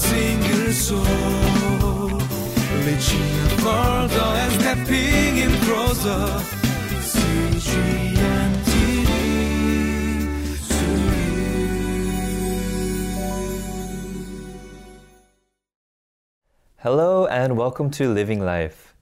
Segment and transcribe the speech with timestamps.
[0.00, 2.20] single soul.
[4.42, 6.20] And stepping in closer.
[16.78, 18.94] Hello and welcome to Living Life.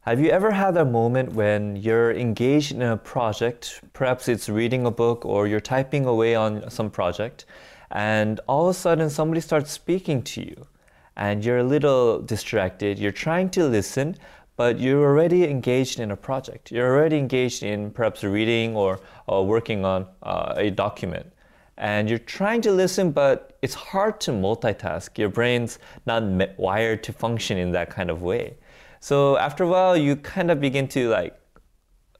[0.00, 4.84] Have you ever had a moment when you're engaged in a project, perhaps it's reading
[4.84, 7.46] a book or you're typing away on some project,
[7.90, 10.66] and all of a sudden somebody starts speaking to you
[11.16, 14.16] and you're a little distracted, you're trying to listen,
[14.56, 16.70] but you're already engaged in a project.
[16.70, 21.32] You're already engaged in perhaps reading or, or working on uh, a document.
[21.78, 25.16] And you're trying to listen, but it's hard to multitask.
[25.16, 26.22] Your brain's not
[26.58, 28.56] wired to function in that kind of way.
[29.00, 31.32] So after a while, you kind of begin to like,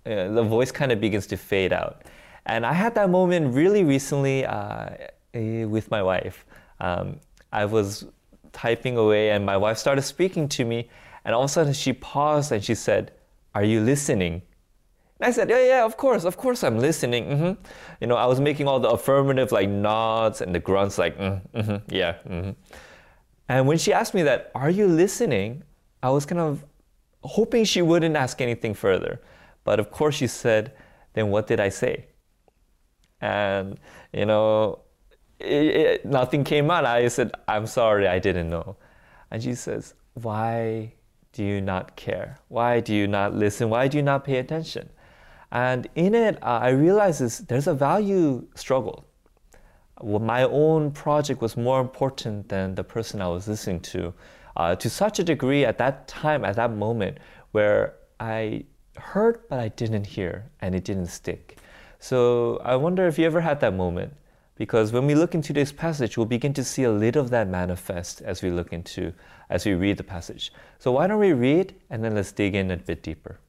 [0.06, 2.04] uh, the voice kind of begins to fade out.
[2.46, 4.90] And I had that moment really recently uh,
[5.34, 6.44] eh, with my wife.
[6.80, 7.20] Um,
[7.52, 8.06] I was
[8.52, 10.88] typing away, and my wife started speaking to me,
[11.24, 13.12] and all of a sudden she paused and she said,
[13.54, 14.42] "Are you listening?"
[15.18, 17.52] And I said, "Yeah, yeah, of course, of course, I'm listening." hmm
[18.00, 21.40] You know, I was making all the affirmative like nods and the grunts, like, mm,
[21.64, 22.50] hmm "Yeah." hmm
[23.48, 25.62] And when she asked me that, "Are you listening?"
[26.02, 26.64] I was kind of
[27.22, 29.20] hoping she wouldn't ask anything further,
[29.64, 30.72] but of course she said,
[31.14, 32.06] "Then what did I say?"
[33.20, 33.78] And
[34.12, 34.80] you know,
[35.40, 36.84] it, it, nothing came out.
[36.84, 38.76] I said, I'm sorry, I didn't know.
[39.30, 40.94] And she says, Why
[41.32, 42.38] do you not care?
[42.48, 43.70] Why do you not listen?
[43.70, 44.90] Why do you not pay attention?
[45.52, 49.04] And in it, uh, I realized this, there's a value struggle.
[50.00, 54.14] Well, my own project was more important than the person I was listening to,
[54.56, 57.18] uh, to such a degree at that time, at that moment,
[57.52, 58.64] where I
[58.96, 61.58] heard but I didn't hear and it didn't stick.
[61.98, 64.14] So I wonder if you ever had that moment
[64.60, 67.48] because when we look into this passage, we'll begin to see a little of that
[67.48, 69.10] manifest as we look into,
[69.48, 70.52] as we read the passage.
[70.78, 73.40] So why don't we read and then let's dig in a bit deeper.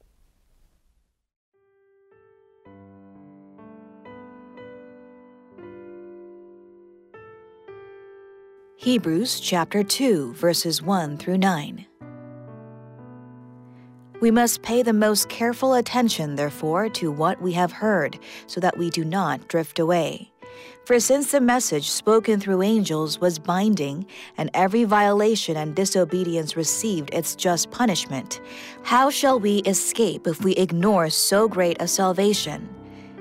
[8.78, 11.84] Hebrews chapter 2, verses 1 through 9.
[14.22, 18.78] We must pay the most careful attention, therefore, to what we have heard, so that
[18.78, 20.31] we do not drift away.
[20.84, 27.14] For since the message spoken through angels was binding, and every violation and disobedience received
[27.14, 28.40] its just punishment,
[28.82, 32.68] how shall we escape if we ignore so great a salvation?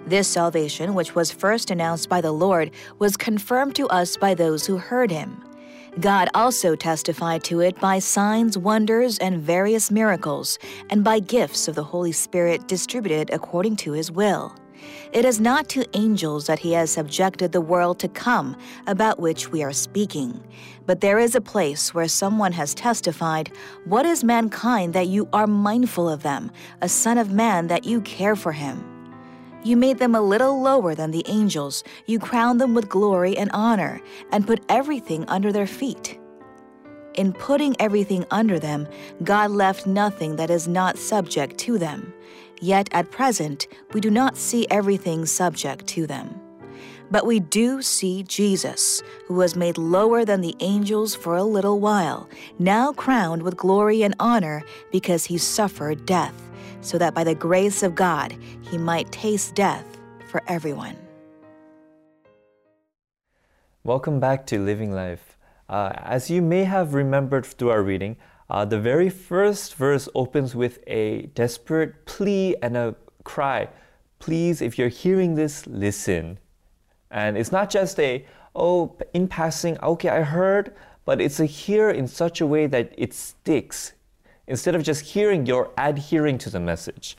[0.07, 4.65] This salvation, which was first announced by the Lord, was confirmed to us by those
[4.65, 5.43] who heard him.
[5.99, 10.57] God also testified to it by signs, wonders, and various miracles,
[10.89, 14.55] and by gifts of the Holy Spirit distributed according to his will.
[15.11, 18.55] It is not to angels that he has subjected the world to come,
[18.87, 20.43] about which we are speaking.
[20.85, 23.51] But there is a place where someone has testified,
[23.85, 28.01] What is mankind that you are mindful of them, a son of man that you
[28.01, 28.83] care for him?
[29.63, 33.51] You made them a little lower than the angels, you crowned them with glory and
[33.53, 36.17] honor, and put everything under their feet.
[37.15, 38.87] In putting everything under them,
[39.23, 42.13] God left nothing that is not subject to them.
[42.63, 46.39] Yet at present, we do not see everything subject to them.
[47.09, 51.79] But we do see Jesus, who was made lower than the angels for a little
[51.79, 52.29] while,
[52.59, 54.61] now crowned with glory and honor
[54.91, 56.35] because he suffered death,
[56.81, 58.37] so that by the grace of God
[58.69, 59.97] he might taste death
[60.27, 60.95] for everyone.
[63.83, 65.35] Welcome back to Living Life.
[65.67, 68.17] Uh, as you may have remembered through our reading,
[68.51, 73.69] uh, the very first verse opens with a desperate plea and a cry.
[74.19, 76.37] Please, if you're hearing this, listen.
[77.09, 80.75] And it's not just a, oh, in passing, okay, I heard,
[81.05, 83.93] but it's a hear in such a way that it sticks.
[84.47, 87.15] Instead of just hearing, you're adhering to the message.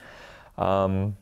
[0.59, 1.17] Um,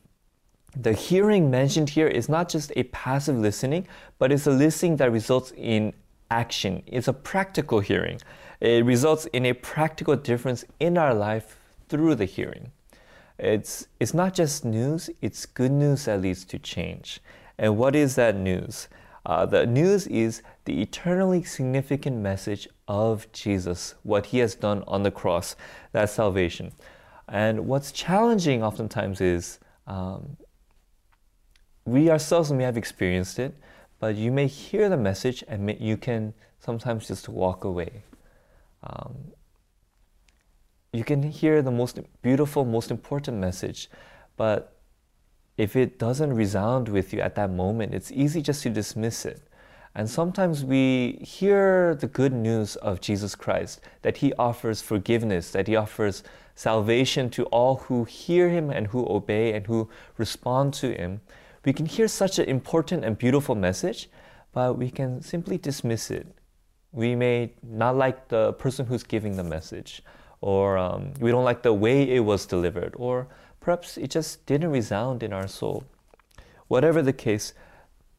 [0.77, 3.87] the hearing mentioned here is not just a passive listening,
[4.19, 5.93] but it's a listening that results in
[6.31, 6.83] action.
[6.87, 8.21] It's a practical hearing.
[8.61, 12.73] It results in a practical difference in our life through the hearing.
[13.39, 17.21] It's, it's not just news, it's good news that leads to change.
[17.59, 18.89] And what is that news?
[19.25, 25.03] Uh, the news is the eternally significant message of Jesus, what he has done on
[25.03, 25.57] the cross,
[25.93, 26.73] that salvation.
[27.29, 30.37] And what's challenging oftentimes is um,
[31.85, 33.55] we ourselves may have experienced it,
[34.01, 38.03] but you may hear the message and may, you can sometimes just walk away.
[38.83, 39.15] Um,
[40.93, 43.89] you can hear the most beautiful, most important message,
[44.37, 44.77] but
[45.57, 49.43] if it doesn't resound with you at that moment, it's easy just to dismiss it.
[49.95, 55.67] And sometimes we hear the good news of Jesus Christ, that He offers forgiveness, that
[55.67, 56.23] He offers
[56.55, 61.21] salvation to all who hear Him and who obey and who respond to Him.
[61.65, 64.09] We can hear such an important and beautiful message,
[64.53, 66.27] but we can simply dismiss it.
[66.93, 70.03] We may not like the person who's giving the message,
[70.41, 73.29] or um, we don't like the way it was delivered, or
[73.61, 75.85] perhaps it just didn't resound in our soul.
[76.69, 77.53] Whatever the case,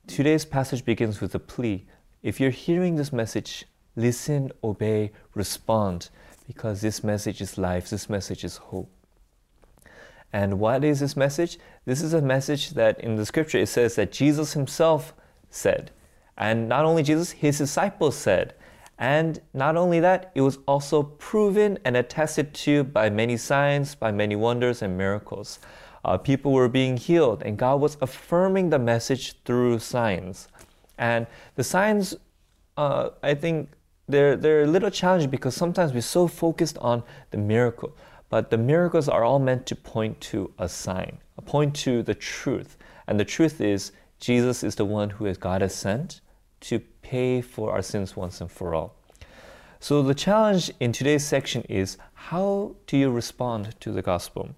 [0.07, 1.85] today's passage begins with a plea.
[2.21, 3.65] If you're hearing this message,
[3.95, 6.09] listen, obey, respond,
[6.45, 8.91] because this message is life, this message is hope.
[10.33, 11.57] And what is this message?
[11.85, 15.13] This is a message that in the scripture it says that Jesus himself
[15.49, 15.91] said.
[16.37, 18.55] And not only Jesus, his disciples said.
[18.97, 24.11] And not only that, it was also proven and attested to by many signs, by
[24.11, 25.59] many wonders and miracles.
[26.05, 30.47] Uh, people were being healed, and God was affirming the message through signs.
[30.97, 32.15] And the signs,
[32.77, 33.71] uh, I think,
[34.07, 37.95] they're, they're a little challenging because sometimes we're so focused on the miracle.
[38.31, 42.15] But the miracles are all meant to point to a sign, a point to the
[42.15, 42.77] truth.
[43.05, 43.91] And the truth is,
[44.21, 46.21] Jesus is the one who God has sent
[46.61, 48.95] to pay for our sins once and for all.
[49.81, 54.51] So, the challenge in today's section is how do you respond to the gospel?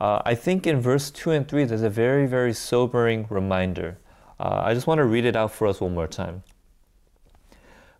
[0.00, 3.98] Uh, I think in verse 2 and 3, there's a very, very sobering reminder.
[4.38, 6.44] Uh, I just want to read it out for us one more time.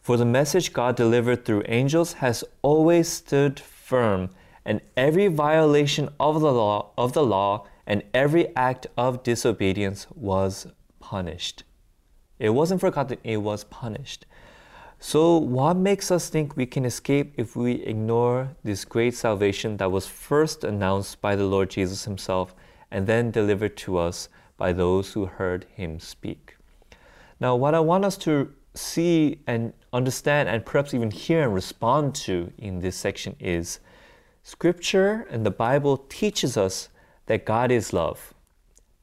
[0.01, 4.31] For the message God delivered through angels has always stood firm,
[4.65, 10.67] and every violation of the law, of the law and every act of disobedience was
[11.01, 11.65] punished.
[12.39, 14.27] It wasn't forgotten, it was punished.
[14.99, 19.91] So, what makes us think we can escape if we ignore this great salvation that
[19.91, 22.55] was first announced by the Lord Jesus Himself
[22.89, 26.57] and then delivered to us by those who heard Him speak?
[27.41, 32.15] Now, what I want us to see and understand, and perhaps even hear and respond
[32.15, 33.81] to in this section is
[34.43, 36.89] Scripture and the Bible teaches us
[37.27, 38.35] that God is love,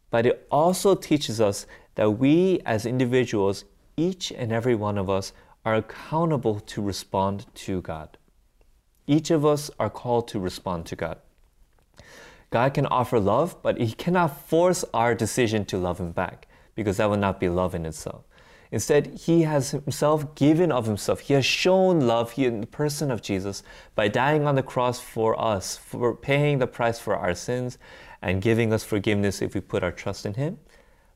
[0.10, 1.66] but it also teaches us
[1.96, 3.64] that we as individuals,
[3.96, 5.32] each and every one of us,
[5.64, 8.18] are accountable to respond to God.
[9.08, 11.20] Each of us are called to respond to God.
[12.52, 16.98] God can offer love, but He cannot force our decision to love Him back because
[16.98, 18.24] that would not be love in itself.
[18.72, 21.22] Instead, He has Himself given of Himself.
[21.22, 23.64] He has shown love in the person of Jesus
[23.96, 27.78] by dying on the cross for us, for paying the price for our sins,
[28.22, 30.60] and giving us forgiveness if we put our trust in Him.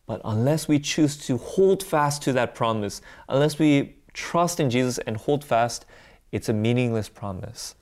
[0.06, 4.98] But unless we choose to hold fast to that promise, unless we trust in Jesus
[5.00, 5.86] and hold fast,
[6.32, 7.76] it's a meaningless promise.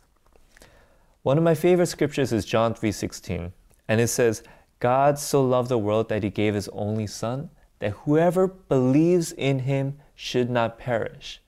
[1.24, 3.54] One of my favorite scriptures is John 3:16,
[3.88, 4.44] and it says,
[4.80, 7.50] "God so loved the world that he gave his only son,
[7.82, 11.42] that whoever believes in him should not perish."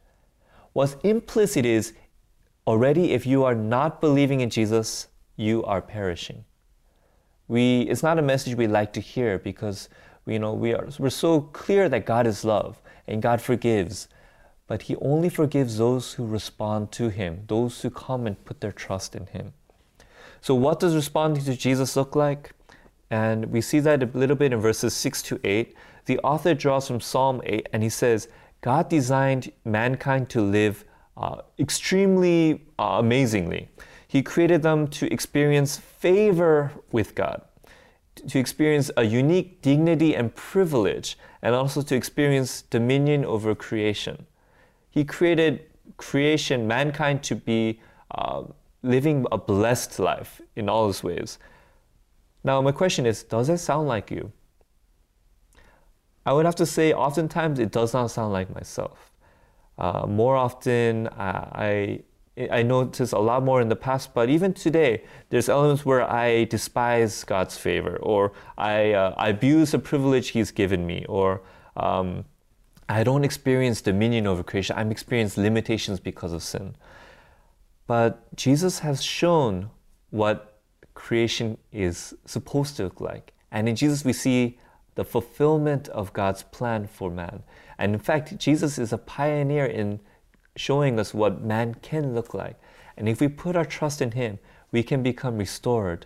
[0.74, 1.94] What's implicit is
[2.68, 5.08] already if you are not believing in Jesus,
[5.38, 6.44] you are perishing.
[7.48, 9.88] We it's not a message we like to hear because
[10.26, 14.08] you know, we are, we're so clear that God is love and God forgives,
[14.68, 18.72] but He only forgives those who respond to Him, those who come and put their
[18.72, 19.54] trust in Him.
[20.42, 22.52] So, what does responding to Jesus look like?
[23.10, 25.76] And we see that a little bit in verses 6 to 8.
[26.06, 28.28] The author draws from Psalm 8 and he says,
[28.62, 30.86] God designed mankind to live
[31.18, 33.70] uh, extremely uh, amazingly.
[34.08, 37.42] He created them to experience favor with God
[38.28, 44.26] to experience a unique dignity and privilege, and also to experience dominion over creation.
[44.90, 45.66] He created
[45.98, 47.82] creation, mankind, to be
[48.12, 48.44] uh,
[48.84, 51.40] living a blessed life in all its ways.
[52.44, 54.32] Now, my question is does that sound like you?
[56.26, 59.12] I would have to say, oftentimes it does not sound like myself.
[59.78, 62.04] Uh, more often, uh, I
[62.52, 66.46] I notice a lot more in the past, but even today, there's elements where I
[66.46, 71.42] despise God's favor, or I, uh, I abuse the privilege He's given me, or
[71.78, 72.26] um,
[72.90, 74.76] I don't experience dominion over creation.
[74.78, 76.76] I'm experiencing limitations because of sin.
[77.86, 79.70] But Jesus has shown
[80.10, 80.60] what
[80.96, 83.34] creation is supposed to look like.
[83.52, 84.58] And in Jesus, we see
[84.96, 87.44] the fulfillment of God's plan for man.
[87.78, 90.00] And in fact, Jesus is a pioneer in
[90.56, 92.60] showing us what man can look like.
[92.96, 94.40] And if we put our trust in Him,
[94.72, 96.06] we can become restored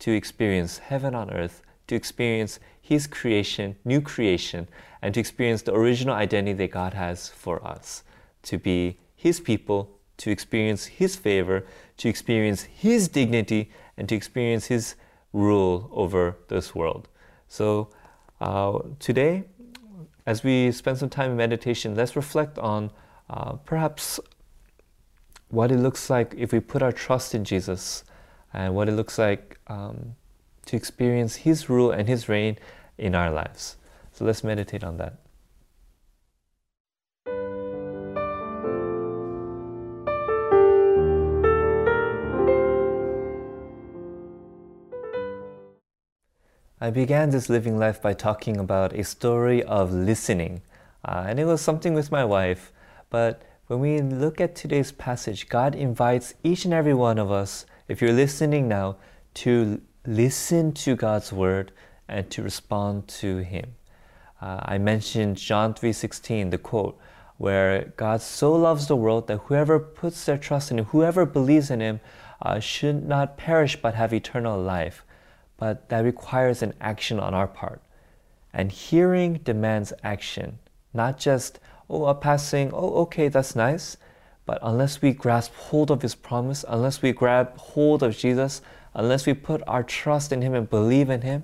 [0.00, 4.68] to experience heaven on earth, to experience His creation, new creation,
[5.02, 8.04] and to experience the original identity that God has for us
[8.42, 11.64] to be His people, to experience His favor,
[11.96, 14.94] to experience His dignity, and to experience His
[15.32, 17.08] rule over this world.
[17.48, 17.88] So,
[18.40, 19.44] uh, today,
[20.26, 22.90] as we spend some time in meditation, let's reflect on
[23.30, 24.20] uh, perhaps
[25.48, 28.04] what it looks like if we put our trust in Jesus
[28.52, 30.14] and what it looks like um,
[30.66, 32.58] to experience His rule and His reign
[32.98, 33.76] in our lives.
[34.12, 35.16] So let's meditate on that.
[46.80, 50.62] I began this living life by talking about a story of listening.
[51.04, 52.70] Uh, and it was something with my wife.
[53.10, 57.66] But when we look at today's passage, God invites each and every one of us,
[57.88, 58.96] if you're listening now,
[59.34, 61.72] to listen to God's word
[62.06, 63.74] and to respond to Him.
[64.40, 66.96] Uh, I mentioned John 3:16, the quote,
[67.38, 71.72] where God so loves the world that whoever puts their trust in Him, whoever believes
[71.72, 71.98] in Him,
[72.40, 75.04] uh, should not perish but have eternal life
[75.58, 77.82] but that requires an action on our part.
[78.52, 80.58] And hearing demands action,
[80.94, 81.60] not just,
[81.90, 83.96] oh, a passing, oh, okay, that's nice.
[84.46, 88.62] But unless we grasp hold of His promise, unless we grab hold of Jesus,
[88.94, 91.42] unless we put our trust in Him and believe in Him,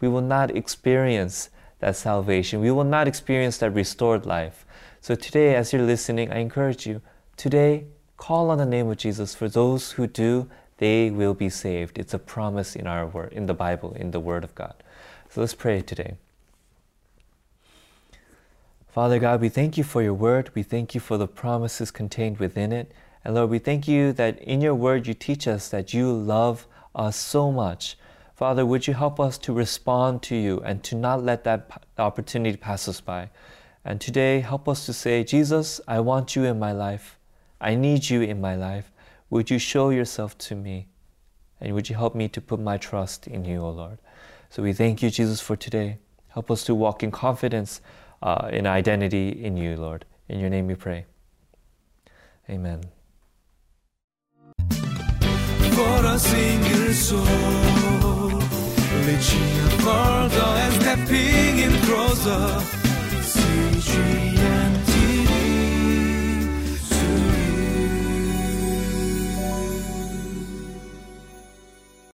[0.00, 2.60] we will not experience that salvation.
[2.60, 4.66] We will not experience that restored life.
[5.00, 7.02] So today, as you're listening, I encourage you,
[7.36, 7.84] today,
[8.16, 11.98] call on the name of Jesus for those who do they will be saved.
[11.98, 14.74] It's a promise in our word, in the Bible, in the Word of God.
[15.30, 16.16] So let's pray today.
[18.92, 20.50] Father God, we thank you for your word.
[20.54, 22.92] We thank you for the promises contained within it.
[23.24, 26.66] And Lord, we thank you that in your word you teach us that you love
[26.94, 27.96] us so much.
[28.34, 32.58] Father, would you help us to respond to you and to not let that opportunity
[32.58, 33.30] pass us by?
[33.82, 37.18] And today, help us to say, Jesus, I want you in my life.
[37.62, 38.91] I need you in my life.
[39.32, 40.88] Would you show yourself to me?
[41.58, 43.98] And would you help me to put my trust in you, O Lord?
[44.50, 46.00] So we thank you, Jesus, for today.
[46.28, 47.80] Help us to walk in confidence,
[48.22, 50.04] uh, in identity in you, Lord.
[50.28, 51.06] In your name we pray.
[52.50, 52.82] Amen.
[55.78, 57.24] For a single soul,
[59.08, 62.82] reaching further and stepping in closer.